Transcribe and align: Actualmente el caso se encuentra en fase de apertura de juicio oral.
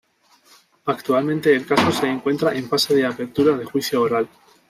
Actualmente 0.85 1.55
el 1.55 1.63
caso 1.63 1.91
se 1.91 2.07
encuentra 2.07 2.53
en 2.57 2.67
fase 2.67 2.95
de 2.95 3.05
apertura 3.05 3.55
de 3.55 3.65
juicio 3.65 4.01
oral. 4.01 4.27